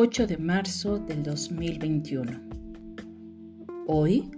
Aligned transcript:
8 0.00 0.28
de 0.28 0.38
marzo 0.38 1.00
del 1.00 1.24
2021. 1.24 2.30
Hoy, 3.88 4.30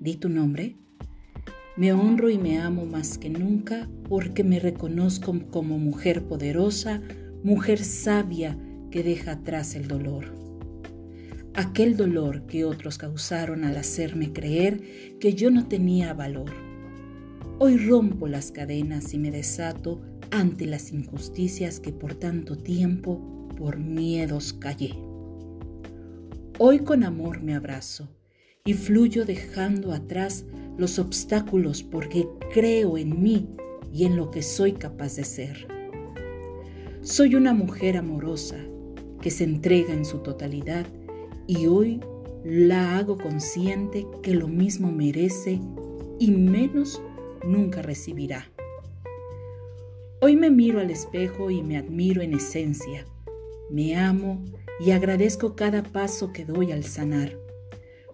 di 0.00 0.16
tu 0.16 0.30
nombre, 0.30 0.78
me 1.76 1.92
honro 1.92 2.30
y 2.30 2.38
me 2.38 2.58
amo 2.58 2.86
más 2.86 3.18
que 3.18 3.28
nunca 3.28 3.86
porque 4.08 4.44
me 4.44 4.60
reconozco 4.60 5.38
como 5.50 5.78
mujer 5.78 6.24
poderosa, 6.24 7.02
mujer 7.44 7.84
sabia 7.84 8.58
que 8.90 9.02
deja 9.02 9.32
atrás 9.32 9.74
el 9.74 9.88
dolor. 9.88 10.32
Aquel 11.52 11.94
dolor 11.98 12.46
que 12.46 12.64
otros 12.64 12.96
causaron 12.96 13.64
al 13.64 13.76
hacerme 13.76 14.32
creer 14.32 15.18
que 15.20 15.34
yo 15.34 15.50
no 15.50 15.68
tenía 15.68 16.14
valor. 16.14 16.50
Hoy 17.58 17.76
rompo 17.76 18.26
las 18.26 18.50
cadenas 18.50 19.12
y 19.12 19.18
me 19.18 19.30
desato 19.30 20.00
ante 20.32 20.66
las 20.66 20.92
injusticias 20.92 21.78
que 21.78 21.92
por 21.92 22.14
tanto 22.14 22.56
tiempo 22.56 23.20
por 23.56 23.78
miedos 23.78 24.54
callé. 24.54 24.94
Hoy 26.58 26.80
con 26.80 27.04
amor 27.04 27.42
me 27.42 27.54
abrazo 27.54 28.08
y 28.64 28.72
fluyo 28.72 29.26
dejando 29.26 29.92
atrás 29.92 30.46
los 30.78 30.98
obstáculos 30.98 31.82
porque 31.82 32.26
creo 32.52 32.96
en 32.96 33.22
mí 33.22 33.46
y 33.92 34.06
en 34.06 34.16
lo 34.16 34.30
que 34.30 34.42
soy 34.42 34.72
capaz 34.72 35.16
de 35.16 35.24
ser. 35.24 35.68
Soy 37.02 37.34
una 37.34 37.52
mujer 37.52 37.98
amorosa 37.98 38.56
que 39.20 39.30
se 39.30 39.44
entrega 39.44 39.92
en 39.92 40.06
su 40.06 40.18
totalidad 40.18 40.86
y 41.46 41.66
hoy 41.66 42.00
la 42.42 42.96
hago 42.96 43.18
consciente 43.18 44.06
que 44.22 44.34
lo 44.34 44.48
mismo 44.48 44.90
merece 44.90 45.60
y 46.18 46.30
menos 46.30 47.02
nunca 47.44 47.82
recibirá. 47.82 48.51
Hoy 50.24 50.36
me 50.36 50.52
miro 50.52 50.78
al 50.78 50.92
espejo 50.92 51.50
y 51.50 51.64
me 51.64 51.76
admiro 51.76 52.22
en 52.22 52.32
esencia. 52.34 53.04
Me 53.72 53.96
amo 53.96 54.44
y 54.78 54.92
agradezco 54.92 55.56
cada 55.56 55.82
paso 55.82 56.32
que 56.32 56.44
doy 56.44 56.70
al 56.70 56.84
sanar, 56.84 57.36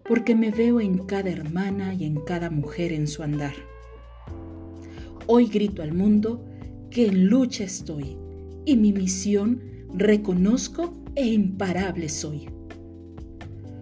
porque 0.08 0.34
me 0.34 0.50
veo 0.50 0.80
en 0.80 1.04
cada 1.04 1.28
hermana 1.28 1.92
y 1.92 2.04
en 2.04 2.22
cada 2.22 2.48
mujer 2.48 2.94
en 2.94 3.08
su 3.08 3.22
andar. 3.22 3.52
Hoy 5.26 5.48
grito 5.48 5.82
al 5.82 5.92
mundo 5.92 6.42
que 6.90 7.08
en 7.08 7.26
lucha 7.26 7.64
estoy 7.64 8.16
y 8.64 8.78
mi 8.78 8.94
misión 8.94 9.60
reconozco 9.92 10.94
e 11.14 11.26
imparable 11.26 12.08
soy. 12.08 12.48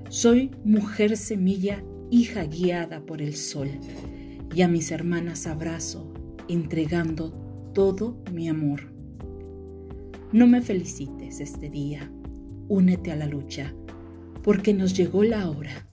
Soy 0.09 0.51
mujer 0.65 1.17
semilla, 1.17 1.81
hija 2.11 2.43
guiada 2.47 3.07
por 3.07 3.23
el 3.23 3.37
sol, 3.37 3.71
y 4.53 4.63
a 4.63 4.69
mis 4.69 4.91
hermanas 4.91 5.47
abrazo, 5.47 6.13
entregando 6.49 7.46
todo 7.77 8.17
mi 8.33 8.49
amor. 8.49 8.91
No 10.33 10.47
me 10.47 10.63
felicites 10.63 11.41
este 11.41 11.69
día, 11.69 12.11
únete 12.69 13.13
a 13.13 13.17
la 13.17 13.27
lucha, 13.27 13.75
porque 14.43 14.73
nos 14.73 14.97
llegó 14.97 15.25
la 15.25 15.51
hora. 15.51 15.87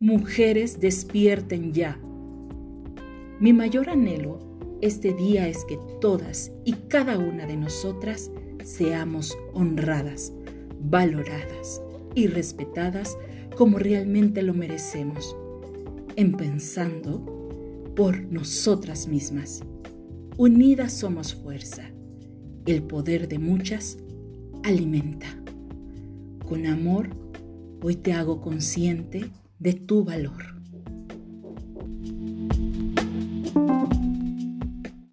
Mujeres, 0.00 0.80
despierten 0.80 1.72
ya. 1.72 1.96
Mi 3.38 3.52
mayor 3.52 3.88
anhelo 3.88 4.40
este 4.80 5.14
día 5.14 5.46
es 5.46 5.64
que 5.64 5.78
todas 6.00 6.50
y 6.64 6.72
cada 6.72 7.16
una 7.18 7.46
de 7.46 7.56
nosotras 7.56 8.32
seamos 8.64 9.38
honradas, 9.52 10.32
valoradas 10.80 11.80
y 12.16 12.26
respetadas 12.26 13.16
como 13.56 13.78
realmente 13.78 14.42
lo 14.42 14.54
merecemos, 14.54 15.36
en 16.16 16.32
pensando 16.32 17.94
por 17.94 18.20
nosotras 18.24 19.06
mismas. 19.06 19.62
Unidas 20.38 20.94
somos 20.94 21.34
fuerza. 21.34 21.82
El 22.64 22.82
poder 22.84 23.28
de 23.28 23.38
muchas 23.38 23.98
alimenta. 24.64 25.26
Con 26.48 26.64
amor, 26.64 27.10
hoy 27.82 27.96
te 27.96 28.14
hago 28.14 28.40
consciente 28.40 29.30
de 29.58 29.74
tu 29.74 30.04
valor. 30.04 30.61